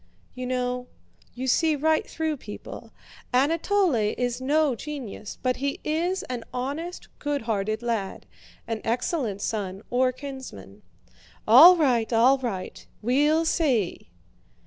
"You 0.33 0.47
know, 0.47 0.87
you 1.35 1.45
see 1.45 1.75
right 1.75 2.09
through 2.09 2.37
people. 2.37 2.91
Anatole 3.31 3.93
is 4.17 4.41
no 4.41 4.73
genius, 4.73 5.37
but 5.43 5.57
he 5.57 5.79
is 5.83 6.23
an 6.23 6.43
honest, 6.51 7.07
goodhearted 7.19 7.83
lad; 7.83 8.25
an 8.65 8.81
excellent 8.83 9.43
son 9.43 9.83
or 9.91 10.11
kinsman." 10.11 10.81
"All 11.47 11.77
right, 11.77 12.11
all 12.11 12.39
right, 12.39 12.83
we'll 13.03 13.45
see!" 13.45 14.09